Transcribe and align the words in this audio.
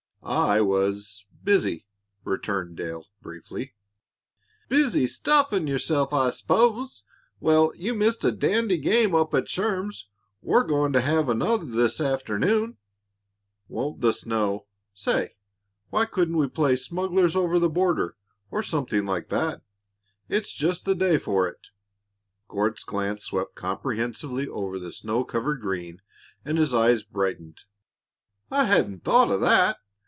"I 0.23 0.61
was 0.61 1.25
busy," 1.43 1.87
returned 2.23 2.77
Dale, 2.77 3.05
briefly. 3.23 3.73
"Busy 4.69 5.07
stuffing 5.07 5.65
yourself, 5.67 6.13
I 6.13 6.29
s'pose. 6.29 7.03
Well, 7.39 7.73
you 7.75 7.95
missed 7.95 8.23
a 8.23 8.31
dandy 8.31 8.77
game 8.77 9.15
up 9.15 9.33
at 9.33 9.49
Sherm's. 9.49 10.07
We're 10.43 10.63
going 10.63 10.93
to 10.93 11.01
have 11.01 11.27
another 11.27 11.65
this 11.65 11.99
afternoon." 11.99 12.77
"Won't 13.67 14.01
the 14.01 14.13
snow 14.13 14.67
Say! 14.93 15.37
Why 15.89 16.05
couldn't 16.05 16.37
we 16.37 16.47
play 16.47 16.75
'Smugglers 16.75 17.35
over 17.35 17.57
the 17.57 17.67
Border,' 17.69 18.15
or 18.51 18.61
something 18.61 19.07
like 19.07 19.29
that? 19.29 19.63
It's 20.29 20.53
just 20.53 20.85
the 20.85 20.95
day 20.95 21.17
for 21.17 21.47
it." 21.47 21.69
Court's 22.47 22.83
glance 22.83 23.23
swept 23.25 23.55
comprehensively 23.55 24.47
over 24.47 24.77
the 24.77 24.91
snow 24.93 25.23
covered 25.23 25.61
green 25.61 25.99
and 26.45 26.59
his 26.59 26.75
eyes 26.75 27.01
brightened. 27.01 27.63
"I 28.51 28.65
hadn't 28.65 29.03
thought 29.03 29.31
of 29.31 29.41
that. 29.41 29.79